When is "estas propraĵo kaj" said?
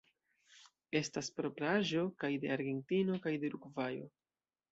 0.99-2.31